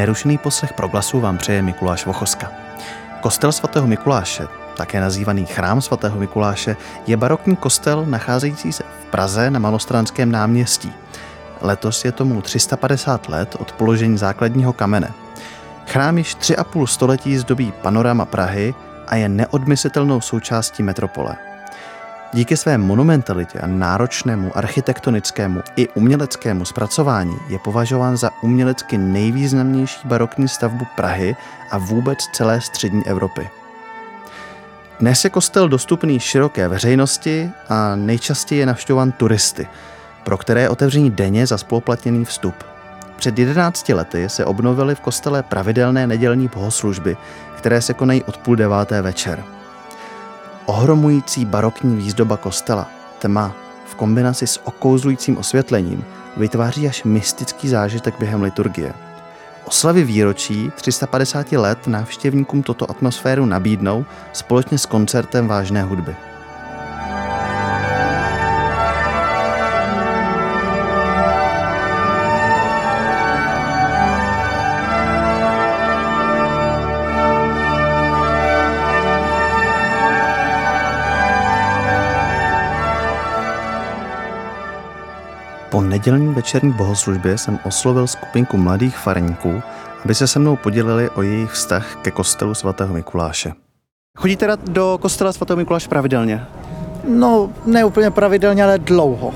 [0.00, 2.52] Nerušený poslech glasu vám přeje Mikuláš Vochoska.
[3.20, 4.46] Kostel svatého Mikuláše,
[4.76, 6.76] také nazývaný chrám svatého Mikuláše,
[7.06, 10.92] je barokní kostel nacházející se v Praze na Malostranském náměstí.
[11.60, 15.10] Letos je tomu 350 let od položení základního kamene.
[15.86, 18.74] Chrám již tři a půl století zdobí panorama Prahy
[19.06, 21.49] a je neodmyslitelnou součástí metropole.
[22.32, 30.48] Díky své monumentalitě a náročnému architektonickému i uměleckému zpracování je považován za umělecky nejvýznamnější barokní
[30.48, 31.36] stavbu Prahy
[31.70, 33.48] a vůbec celé střední Evropy.
[35.00, 39.68] Dnes je kostel dostupný široké veřejnosti a nejčastěji je navštěvován turisty,
[40.24, 42.54] pro které je otevření denně za spoluplatněný vstup.
[43.16, 47.16] Před 11 lety se obnovily v kostele pravidelné nedělní bohoslužby,
[47.56, 49.44] které se konají od půl deváté večer.
[50.66, 53.52] Ohromující barokní výzdoba kostela, tma,
[53.86, 56.04] v kombinaci s okouzlujícím osvětlením
[56.36, 58.94] vytváří až mystický zážitek během liturgie.
[59.64, 66.16] Oslavy výročí 350 let návštěvníkům toto atmosféru nabídnou společně s koncertem vážné hudby.
[85.70, 89.62] Po nedělní večerní bohoslužbě jsem oslovil skupinku mladých farníků,
[90.04, 93.52] aby se se mnou podělili o jejich vztah ke kostelu svatého Mikuláše.
[94.18, 96.46] Chodíte teda do kostela svatého Mikuláše pravidelně?
[97.08, 99.34] No, ne úplně pravidelně, ale dlouho.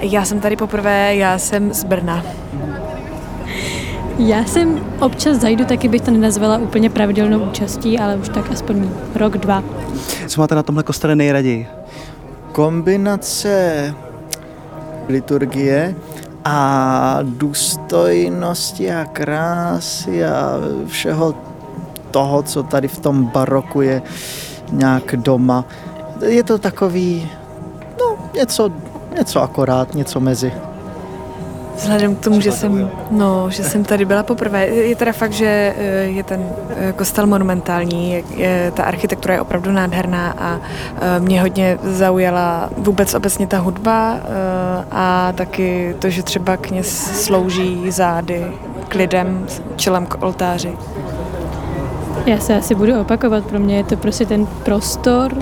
[0.00, 2.24] Já jsem tady poprvé, já jsem z Brna.
[4.18, 8.90] Já jsem občas zajdu, taky bych to nenazvala úplně pravidelnou účastí, ale už tak aspoň
[9.14, 9.64] rok, dva.
[10.26, 11.66] Co máte na tomhle kostele nejraději?
[12.52, 13.94] Kombinace
[15.08, 15.94] liturgie
[16.44, 20.56] a důstojnosti a krásy a
[20.86, 21.34] všeho
[22.10, 24.02] toho, co tady v tom baroku je
[24.72, 25.64] nějak doma.
[26.26, 27.30] Je to takový,
[28.00, 28.70] no, něco,
[29.18, 30.52] něco akorát, něco mezi.
[31.76, 35.74] Vzhledem k tomu, že jsem, no, že jsem tady byla poprvé, je teda fakt, že
[35.78, 41.20] eh, je ten eh, kostel monumentální, je, je, ta architektura je opravdu nádherná a eh,
[41.20, 44.18] mě hodně zaujala vůbec obecně ta hudba
[44.90, 48.46] a taky to, že třeba kněz slouží zády
[48.88, 49.46] k lidem,
[49.76, 50.72] čelem k oltáři.
[52.26, 55.32] Já se asi budu opakovat, pro mě je to prostě ten prostor,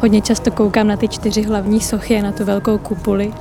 [0.00, 3.32] hodně často koukám na ty čtyři hlavní sochy a na tu velkou kupuli.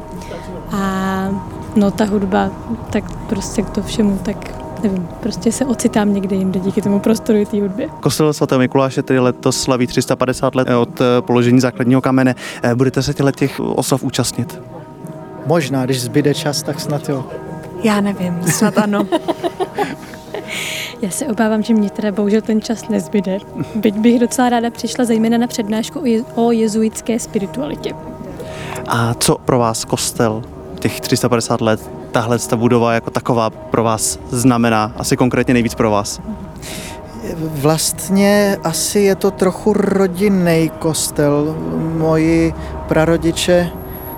[0.72, 1.29] A
[1.75, 2.50] no ta hudba,
[2.89, 7.45] tak prostě k to všemu, tak nevím, prostě se ocitám někde jinde díky tomu prostoru
[7.45, 7.89] té hudbě.
[8.00, 12.35] Kostel svatého Mikuláše tedy letos slaví 350 let od eh, položení základního kamene.
[12.63, 14.61] Eh, budete se těle těch oslav účastnit?
[15.45, 17.25] Možná, když zbyde čas, tak snad jo.
[17.83, 19.07] Já nevím, snad ano.
[21.01, 23.38] Já se obávám, že mě teda bohužel ten čas nezbyde.
[23.75, 27.94] Byť bych docela ráda přišla zejména na přednášku o, je- o jezuitské spiritualitě.
[28.88, 30.41] A co pro vás kostel
[30.79, 35.91] těch 350 let, tahle ta budova jako taková pro vás znamená, asi konkrétně nejvíc pro
[35.91, 36.21] vás?
[37.38, 41.55] Vlastně asi je to trochu rodinný kostel.
[41.97, 42.53] Moji
[42.88, 43.69] prarodiče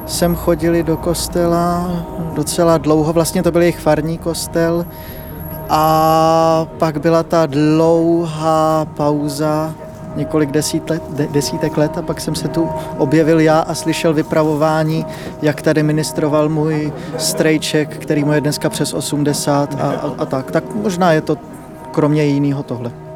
[0.06, 1.92] sem chodili do kostela
[2.34, 4.86] docela dlouho, vlastně to byl jejich farní kostel
[5.70, 9.74] a pak byla ta dlouhá pauza,
[10.19, 14.13] několik desít let, de, desítek let a pak jsem se tu objevil já a slyšel
[14.13, 15.06] vypravování,
[15.41, 20.52] jak tady ministroval můj strejček, který mu je dneska přes 80 a, a, a tak.
[20.52, 21.38] Tak možná je to
[21.91, 23.09] kromě jiného tohle.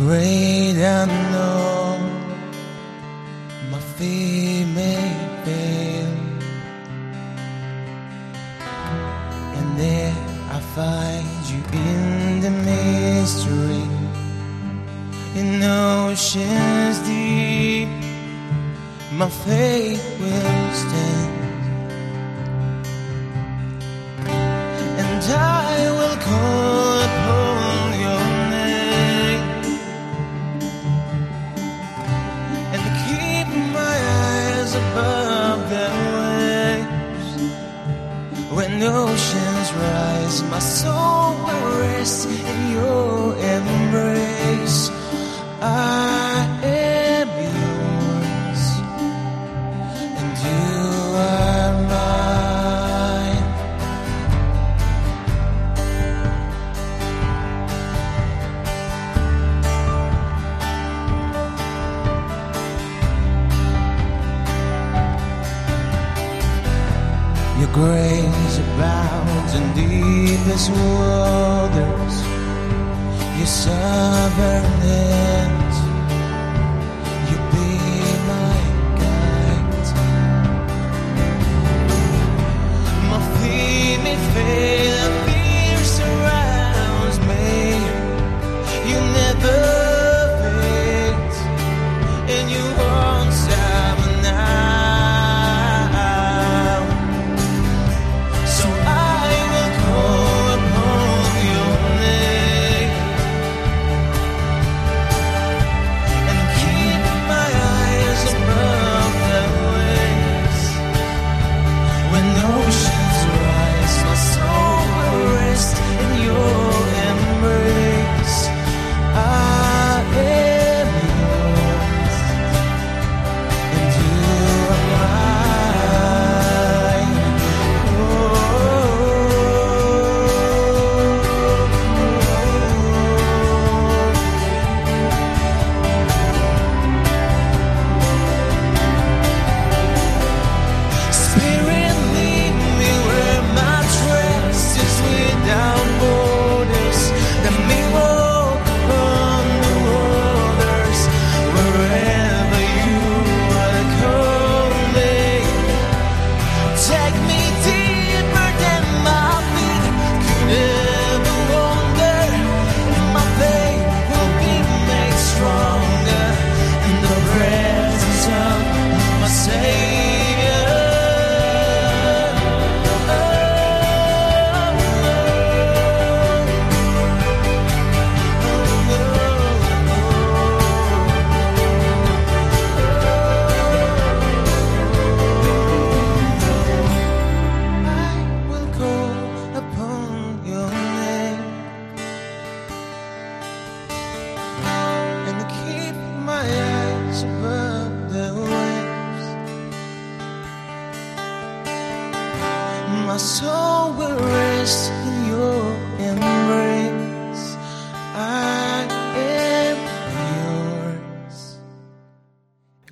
[0.00, 1.69] Great unknown.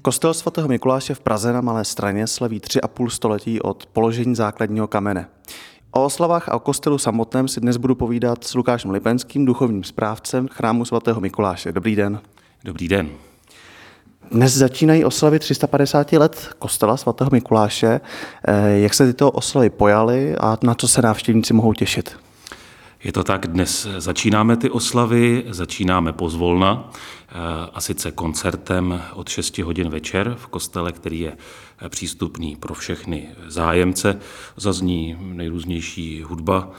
[0.09, 4.35] Kostel svatého Mikuláše v Praze na Malé straně slaví tři a půl století od položení
[4.35, 5.29] základního kamene.
[5.91, 10.49] O oslavách a o kostelu samotném si dnes budu povídat s Lukášem Lipenským, duchovním správcem
[10.49, 11.73] chrámu svatého Mikuláše.
[11.73, 12.21] Dobrý den.
[12.65, 13.09] Dobrý den.
[14.31, 18.01] Dnes začínají oslavy 350 let kostela svatého Mikuláše.
[18.49, 22.28] Eh, Jak se tyto oslavy pojaly a na co se návštěvníci mohou těšit?
[23.05, 27.33] Je to tak, dnes začínáme ty oslavy, začínáme pozvolna, eh,
[27.73, 31.37] a sice koncertem od 6 hodin večer v kostele, který je
[31.79, 34.19] eh, přístupný pro všechny zájemce.
[34.57, 36.71] Zazní nejrůznější hudba,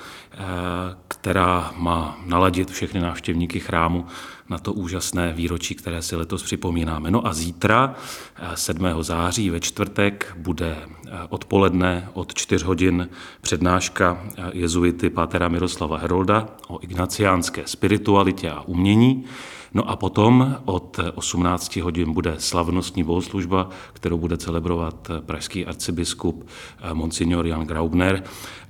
[1.07, 4.05] která má naladit všechny návštěvníky chrámu
[4.49, 7.11] na to úžasné výročí, které si letos připomínáme.
[7.11, 7.95] No a zítra,
[8.35, 9.03] eh, 7.
[9.03, 13.09] září ve čtvrtek, bude eh, odpoledne od 4 hodin
[13.41, 19.25] přednáška eh, jezuity pátera Miroslava Herolda o ignaciánské spiritualitě a umění.
[19.73, 26.47] No a potom od 18 hodin bude slavnostní bohoslužba, kterou bude celebrovat pražský arcibiskup
[26.81, 28.23] eh, Monsignor Jan Graubner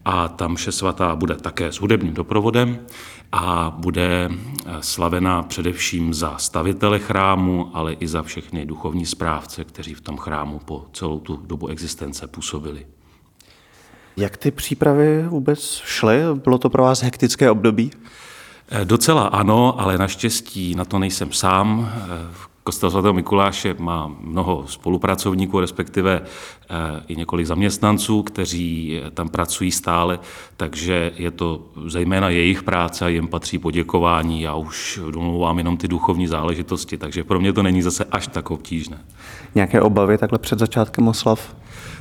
[0.06, 2.80] a tam vše svatá bude také s hudebním doprovodem
[3.32, 9.94] a bude eh, slavena především za stavitele chrámu, ale i za všechny duchovní správce, kteří
[9.94, 12.86] v tom chrámu po celou tu dobu existence působili.
[14.18, 16.20] Jak ty přípravy vůbec šly?
[16.34, 17.92] Bylo to pro vás hektické období?
[18.70, 21.92] Eh, Docela ano, ale naštěstí na to nejsem sám.
[22.70, 26.76] Kostel svatého Mikuláše má mnoho spolupracovníků, respektive eh,
[27.08, 30.20] i několik zaměstnanců, kteří eh, tam pracují stále,
[30.58, 34.42] takže je to zejména jejich práce a jim patří poděkování.
[34.42, 38.52] Já už domluvám jenom ty duchovní záležitosti, takže pro mě to není zase až tak
[38.52, 38.98] obtížné.
[39.56, 41.56] Nějaké obavy takhle před začátkem oslav?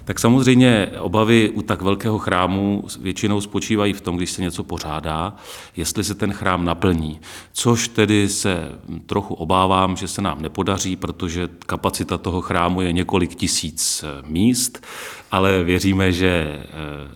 [0.04, 5.36] Tak samozřejmě obavy u tak velkého chrámu většinou spočívají v tom, když se něco pořádá,
[5.76, 7.20] jestli se ten chrám naplní.
[7.52, 8.72] Což tedy se
[9.06, 14.86] trochu obávám, že se nám nepodaří, protože kapacita toho chrámu je několik tisíc míst,
[15.30, 16.62] ale věříme, že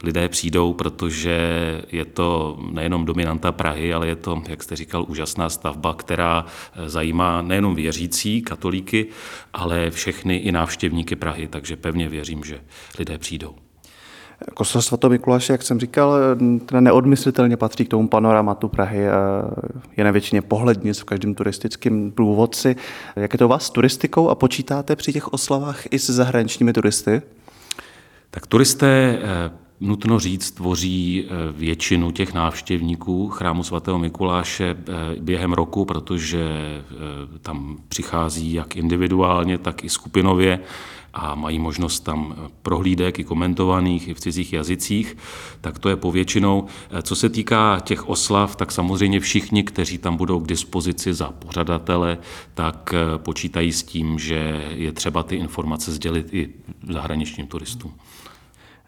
[0.02, 1.38] lidé přijdou, protože
[1.92, 6.46] je to nejenom dominanta Prahy, ale je to, jak jste říkal, úžasná stavba, která
[6.86, 9.06] zajímá nejenom věřící katolíky,
[9.52, 12.51] ale všechny i návštěvníky Prahy, takže pevně věřím, že
[12.98, 13.54] lidé přijdou.
[14.54, 16.14] Kostel svatého Mikuláše, jak jsem říkal,
[16.66, 19.04] teda neodmyslitelně patří k tomu panoramatu Prahy.
[19.96, 22.76] Je na většině pohlednic v každém turistickém průvodci.
[23.16, 27.22] Jak je to vás s turistikou a počítáte při těch oslavách i s zahraničními turisty?
[28.30, 29.18] Tak turisté
[29.82, 31.24] nutno říct, tvoří
[31.56, 34.76] většinu těch návštěvníků chrámu svatého Mikuláše
[35.20, 36.46] během roku, protože
[37.42, 40.60] tam přichází jak individuálně, tak i skupinově
[41.14, 45.16] a mají možnost tam prohlídek i komentovaných i v cizích jazycích,
[45.60, 46.66] tak to je povětšinou.
[47.02, 52.18] Co se týká těch oslav, tak samozřejmě všichni, kteří tam budou k dispozici za pořadatele,
[52.54, 56.48] tak počítají s tím, že je třeba ty informace sdělit i
[56.88, 57.92] zahraničním turistům.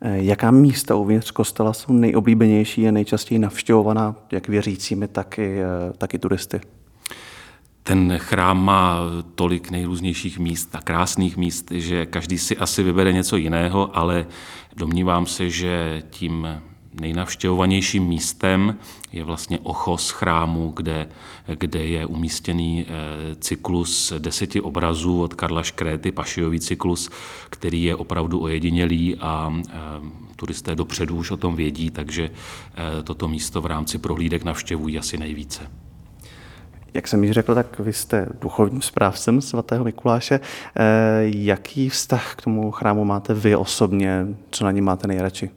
[0.00, 5.60] Jaká místa uvnitř kostela jsou nejoblíbenější a nejčastěji navštěvovaná jak věřícími, tak i,
[5.98, 6.60] tak i turisty?
[7.84, 8.98] ten chrám má
[9.34, 14.26] tolik nejrůznějších míst a krásných míst, že každý si asi vybere něco jiného, ale
[14.76, 16.48] domnívám se, že tím
[17.00, 18.78] nejnavštěvovanějším místem
[19.12, 21.08] je vlastně ochos chrámu, kde,
[21.58, 27.10] kde je umístěný eh, cyklus deseti obrazů od Karla Škréty, pašijový cyklus,
[27.50, 29.72] který je opravdu ojedinělý a eh,
[30.36, 35.18] turisté dopředu už o tom vědí, takže eh, toto místo v rámci prohlídek navštěvují asi
[35.18, 35.70] nejvíce.
[36.94, 40.40] Jak jsem již řekl, tak vy jste duchovním správcem svatého Mikuláše.
[41.20, 44.26] Jaký vztah k tomu chrámu máte vy osobně?
[44.50, 45.50] Co na něm máte nejradši?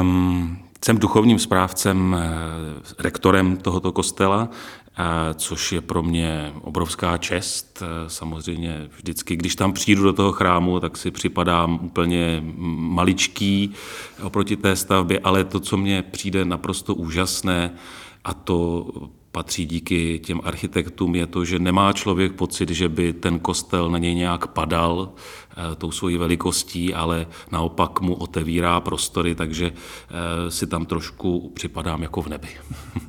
[0.00, 7.82] Um, jsem duchovním správcem, eh, rektorem tohoto kostela, eh, což je pro mě obrovská čest.
[8.06, 12.42] Samozřejmě vždycky, když tam přijdu do toho chrámu, tak si připadám úplně
[12.76, 13.74] maličký
[14.22, 17.70] oproti té stavbě, ale to, co mě přijde naprosto úžasné,
[18.24, 18.86] a to
[19.32, 23.98] patří díky těm architektům, je to, že nemá člověk pocit, že by ten kostel na
[23.98, 30.66] něj nějak padal eh, tou svojí velikostí, ale naopak mu otevírá prostory, takže eh, si
[30.66, 32.48] tam trošku připadám jako v nebi.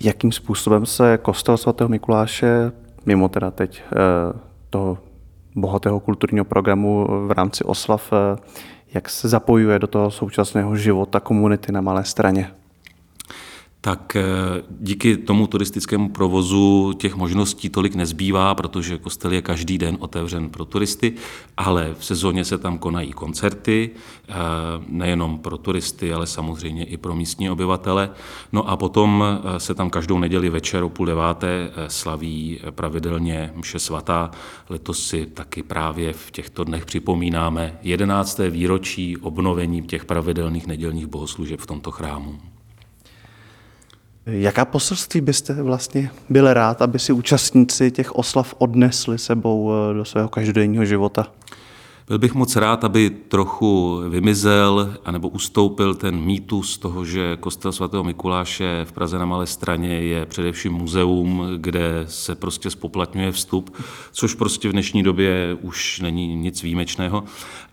[0.00, 2.72] Jakým způsobem se kostel svatého Mikuláše,
[3.06, 3.96] mimo teda teď eh,
[4.70, 4.98] toho
[5.54, 8.12] bohatého kulturního programu v rámci oslav,
[8.94, 12.50] jak se zapojuje do toho současného života komunity na Malé straně?
[13.86, 14.22] Tak eh,
[14.80, 20.64] díky tomu turistickému provozu těch možností tolik nezbývá, protože kostel je každý den otevřen pro
[20.64, 21.14] turisty,
[21.56, 23.90] ale v sezóně se tam konají koncerty,
[24.28, 24.34] eh,
[24.88, 28.10] nejenom pro turisty, ale samozřejmě i pro místní obyvatele.
[28.52, 33.78] No a potom eh, se tam každou neděli večer o půl deváté slaví pravidelně mše
[33.78, 34.30] svatá.
[34.68, 38.40] Letos si taky právě v těchto dnech připomínáme 11.
[38.50, 42.55] výročí obnovení těch pravidelných nedělních bohoslužeb v tomto chrámu.
[44.26, 50.04] Jaká poselství byste vlastně byl rád, aby si účastníci těch oslav odnesli sebou eh, do
[50.04, 51.26] svého každodenního života?
[52.08, 58.04] Byl bych moc rád, aby trochu vymizel anebo ustoupil ten mýtus toho, že kostel svatého
[58.04, 63.76] Mikuláše v Praze na Malé straně je především muzeum, kde se prostě spoplatňuje vstup,
[64.12, 67.24] což prostě v dnešní době už není nic výjimečného.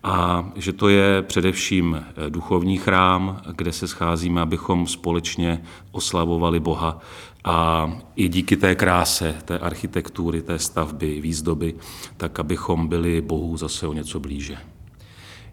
[0.04, 7.02] A že to je především duchovní chrám, kde se scházíme, abychom společně oslavovali Boha
[7.44, 11.76] a i díky té kráse, té architektury, té stavby, výzdoby,
[12.18, 14.58] tak abychom byli Bohu zase o něco blíže.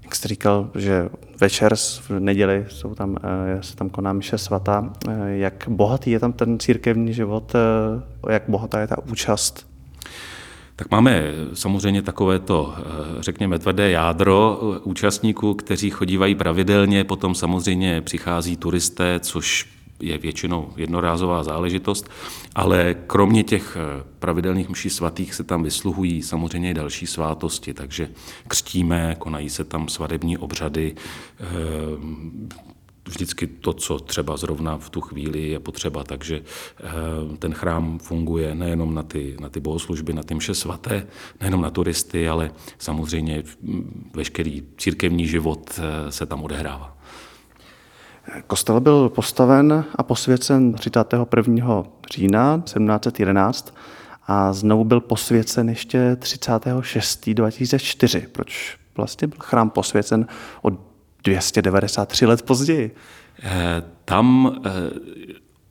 [0.02, 1.08] Jak jste říkal, že
[1.40, 4.92] večer v neděli jsou tam, eh, se tam koná miše svatá.
[5.08, 9.70] Eh, jak bohatý je tam ten církevní život, eh, jak bohatá je ta účast
[10.76, 11.22] tak máme
[11.54, 12.74] samozřejmě takovéto,
[13.20, 19.68] řekněme, tvrdé jádro účastníků, kteří chodívají pravidelně, potom samozřejmě přichází turisté, což
[20.00, 22.10] je většinou jednorázová záležitost,
[22.54, 28.08] ale kromě těch eh, pravidelných mší svatých se tam vysluhují samozřejmě i další svátosti, takže
[28.48, 30.94] křtíme, konají se tam svadební obřady,
[31.40, 31.44] eh,
[33.08, 38.54] vždycky to, co třeba zrovna v tu chvíli je potřeba, takže eh, ten chrám funguje
[38.54, 41.06] nejenom na ty, na ty bohoslužby, na ty mše svaté,
[41.40, 43.42] nejenom na turisty, ale samozřejmě
[44.14, 46.99] veškerý církevní život se tam odehrává.
[48.46, 51.84] Kostel byl postaven a posvěcen 31.
[52.10, 53.74] října 1711
[54.26, 57.28] a znovu byl posvěcen ještě 36.
[57.28, 58.26] 2004.
[58.32, 60.26] Proč vlastně byl chrám posvěcen
[60.62, 60.70] o
[61.24, 62.94] 293 let později?
[63.42, 64.70] Eh, tam eh,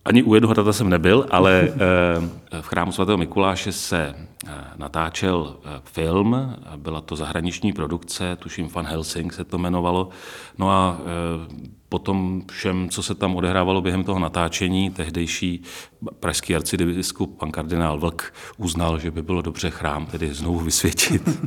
[0.06, 4.15] ani u jednoho data jsem nebyl, ale eh, v chrámu svatého Mikuláše se
[4.77, 10.10] natáčel film, byla to zahraniční produkce, tuším Van Helsing se to jmenovalo.
[10.58, 10.98] No a
[11.89, 15.63] potom všem, co se tam odehrávalo během toho natáčení, tehdejší
[16.19, 21.22] pražský arcibiskup, pan kardinál Vlk, uznal, že by bylo dobře chrám tedy znovu vysvětit.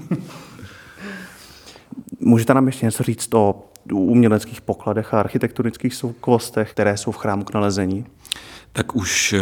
[2.21, 7.45] Můžete nám ještě něco říct o uměleckých pokladech a architektonických soukovostech, které jsou v chrámu
[7.45, 8.07] k nalezení?
[8.73, 9.35] Tak už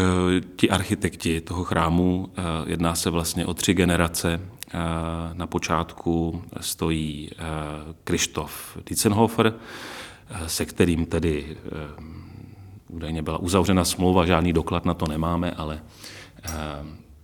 [0.56, 2.28] ti architekti toho chrámu,
[2.66, 4.40] jedná se vlastně o tři generace.
[5.32, 7.30] Na počátku stojí
[8.04, 9.54] Krištof Dietzenhofer,
[10.46, 11.56] se kterým tedy
[12.88, 15.82] údajně byla uzavřena smlouva, žádný doklad na to nemáme, ale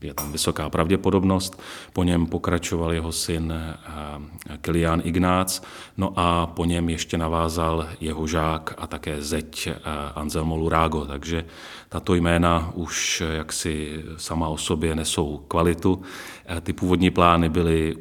[0.07, 1.63] je tam vysoká pravděpodobnost.
[1.93, 5.63] Po něm pokračoval jeho syn eh, Kilián Ignác,
[5.97, 9.75] no a po něm ještě navázal jeho žák a také zeď eh,
[10.15, 11.45] Anselmo Lurago, takže
[11.89, 16.03] tato jména už jaksi sama o sobě nesou kvalitu.
[16.49, 17.97] Eh, ty původní plány byly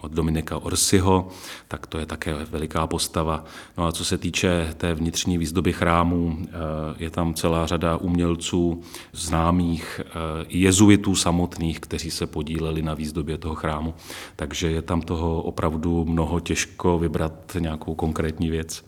[0.00, 1.28] od Dominika Orsiho,
[1.68, 3.44] tak to je také veliká postava.
[3.78, 6.38] No a co se týče té vnitřní výzdoby chrámu,
[6.98, 10.00] je tam celá řada umělců známých
[10.48, 13.94] i jezuitů samotných, kteří se podíleli na výzdobě toho chrámu.
[14.36, 18.84] Takže je tam toho opravdu mnoho těžko vybrat nějakou konkrétní věc.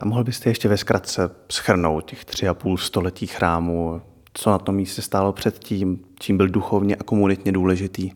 [0.00, 4.02] A mohl byste ještě ve zkratce schrnout těch tři a půl století chrámu,
[4.38, 8.10] co na tom místě stálo předtím, čím byl duchovně a komunitně důležitý?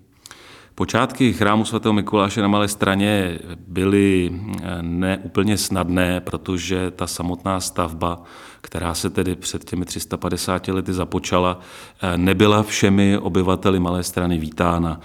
[0.74, 3.38] Počátky chrámu svatého Mikuláše na Malé straně
[3.68, 8.22] byly eh, neúplně snadné, protože ta samotná stavba,
[8.60, 11.60] která se tedy před těmi 350 lety započala,
[12.02, 15.00] eh, nebyla všemi obyvateli Malé strany vítána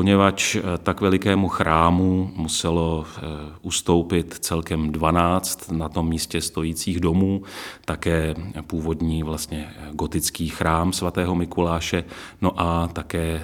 [0.00, 3.20] poněvadž eh, tak velikému chrámu muselo eh,
[3.62, 7.42] ustoupit celkem 12 na tom místě stojících domů,
[7.84, 8.34] také
[8.66, 12.04] původní vlastně eh, gotický chrám svatého Mikuláše,
[12.40, 13.42] no a také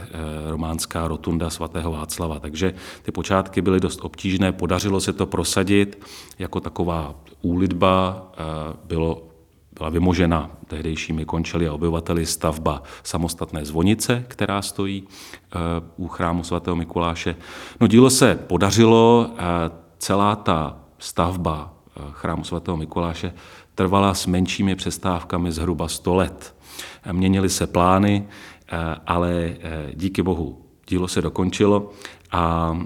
[0.49, 2.41] románská rotunda svatého Václava.
[2.41, 6.01] Takže ty počátky byly dost obtížné, podařilo se to prosadit
[6.39, 8.33] jako taková úlitba,
[8.85, 9.36] bylo
[9.79, 15.59] byla vymožena tehdejšími končeli a obyvateli stavba samostatné zvonice, která stojí eh,
[15.97, 17.37] u chrámu svatého Mikuláše.
[17.81, 19.43] No dílo se podařilo, eh,
[19.99, 23.33] celá ta stavba eh, chrámu svatého Mikuláše
[23.75, 26.55] trvala s menšími přestávkami zhruba 100 let.
[27.13, 28.29] Měnily se plány,
[29.07, 29.57] ale
[29.95, 31.91] díky bohu dílo se dokončilo
[32.33, 32.77] a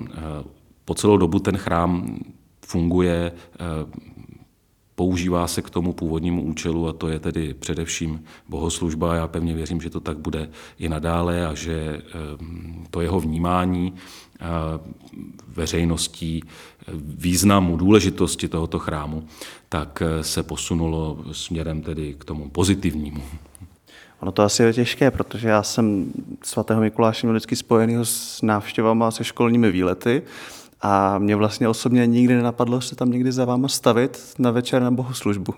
[0.84, 2.18] po celou dobu ten chrám
[2.66, 3.32] funguje
[5.00, 9.14] používá se k tomu původnímu účelu a to je tedy především bohoslužba.
[9.14, 13.94] Já pevně věřím, že to tak bude i nadále a že ehm, to jeho vnímání
[15.48, 16.44] veřejností
[17.16, 19.24] významu, důležitosti tohoto chrámu,
[19.68, 23.22] tak eh, se posunulo směrem tedy k tomu pozitivnímu.
[24.20, 26.12] Ono to asi je těžké, protože já jsem
[26.44, 30.22] svatého Mikuláše měl vždycky spojený s návštěvama se školními výlety
[30.82, 34.90] a mě vlastně osobně nikdy nenapadlo se tam někdy za váma stavit na večer na
[34.90, 35.54] bohoslužbu.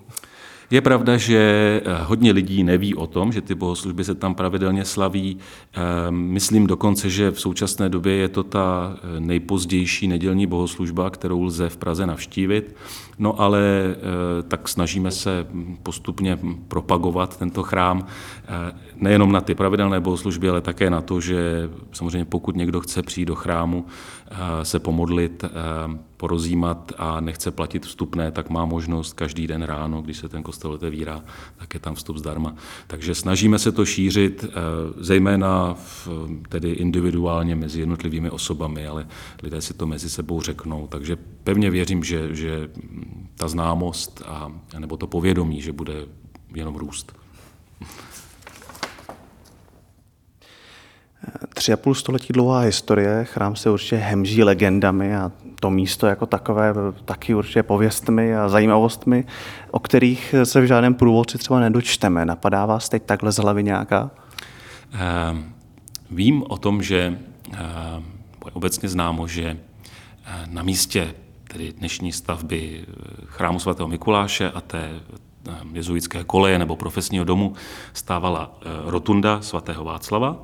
[0.73, 1.39] Je pravda, že
[1.85, 5.39] eh, hodně lidí neví o tom, že ty bohoslužby se tam pravidelně slaví.
[5.73, 11.43] Ehm, myslím dokonce, že v současné době je to ta eh, nejpozdější nedělní bohoslužba, kterou
[11.43, 12.77] lze v Praze navštívit.
[13.19, 15.47] No ale eh, tak snažíme se
[15.83, 18.07] postupně propagovat tento chrám
[18.97, 23.25] nejenom na ty pravidelné bohoslužby, ale také na to, že samozřejmě pokud někdo chce přijít
[23.25, 23.87] do chrámu,
[24.63, 25.45] se pomodlit,
[26.17, 30.73] porozímat a nechce platit vstupné, tak má možnost každý den ráno, když se ten kostel
[30.73, 31.25] otevírá,
[31.57, 32.55] tak je tam vstup zdarma.
[32.87, 34.45] Takže snažíme se to šířit,
[34.97, 36.09] zejména v,
[36.49, 39.07] tedy individuálně mezi jednotlivými osobami, ale
[39.43, 40.87] lidé si to mezi sebou řeknou.
[40.87, 42.71] Takže pevně věřím, že, že
[43.37, 45.95] ta známost a, nebo to povědomí, že bude
[46.55, 47.13] jenom růst.
[51.55, 56.27] Tři a půl století dlouhá historie, chrám se určitě hemží legendami a to místo jako
[56.27, 59.25] takové taky určitě pověstmi a zajímavostmi,
[59.71, 62.25] o kterých se v žádném průvodci třeba nedočteme.
[62.25, 64.11] Napadá vás teď takhle z hlavy nějaká?
[64.95, 65.39] Uh,
[66.11, 67.57] vím o tom, že uh,
[68.53, 71.15] obecně známo, že uh, na místě
[71.49, 72.85] tedy dnešní stavby
[73.25, 74.91] chrámu svatého Mikuláše a té
[75.73, 77.55] jezuitské koleje nebo profesního domu
[77.93, 80.37] stávala rotunda svatého Václava,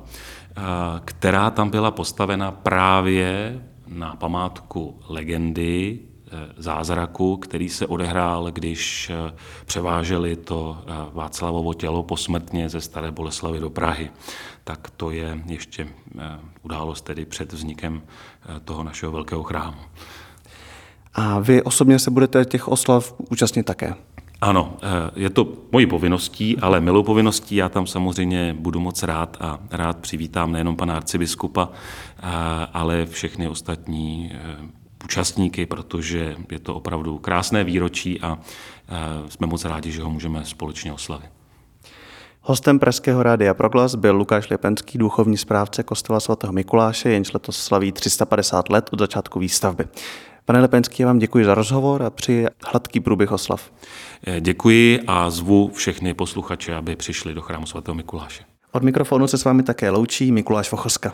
[1.05, 9.33] která tam byla postavena právě na památku legendy e, zázraku, který se odehrál, když e,
[9.65, 10.77] převáželi to
[11.13, 14.11] Václavovo tělo posmrtně ze Staré Boleslavy do Prahy.
[14.63, 15.87] Tak to je ještě
[16.61, 18.01] událost tedy před vznikem
[18.65, 19.77] toho našeho velkého chrámu.
[21.13, 23.93] A vy osobně se budete těch oslav účastnit také?
[24.41, 27.55] Ano, eh, je to mojí povinností, ale milou povinností.
[27.55, 32.21] Já tam samozřejmě budu moc rád a rád přivítám nejenom pana arcibiskupa, eh,
[32.73, 34.57] ale všechny ostatní eh,
[35.03, 38.37] účastníky, protože je to opravdu krásné výročí a
[39.29, 41.29] jsme moc rádi, že ho můžeme společně oslavit.
[42.41, 47.91] Hostem Pražského rádia Proglas byl Lukáš Lepenský, duchovní správce kostela svatého Mikuláše, jenž letos slaví
[47.91, 49.87] 350 let od začátku výstavby.
[50.49, 53.71] Pane Lepenský, já vám děkuji za rozhovor a při hladký průběh oslav.
[54.27, 58.43] Eh, Děkuji a zvu všechny posluchače, aby přišli do chrámu svatého Mikuláše.
[58.71, 61.13] Od mikrofonu se s vámi také loučí Mikuláš Vochoska.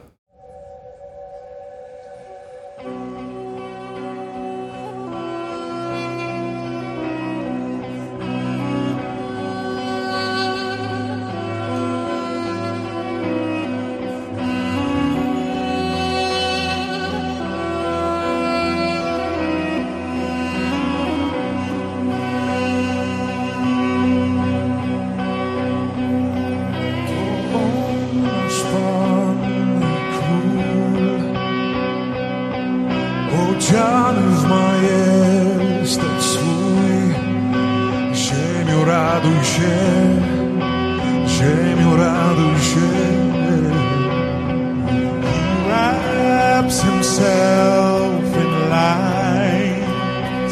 [45.32, 50.52] He wraps himself in light,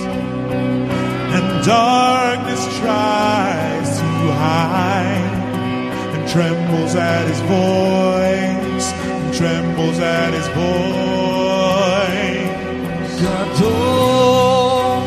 [1.35, 5.35] and darkness tries to hide,
[6.15, 11.32] and trembles at his voice, and trembles at his voice
[13.17, 15.03] pecador.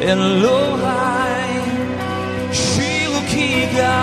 [0.00, 1.54] Elohai
[2.52, 3.94] Shilukigado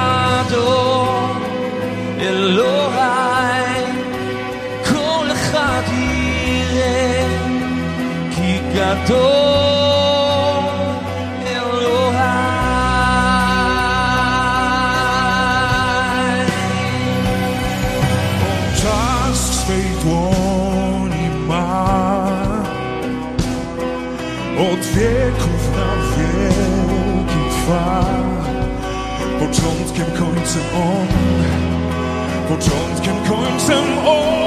[8.33, 8.51] Ki
[30.51, 31.07] końcem On
[32.47, 34.40] Początkiem, końcem On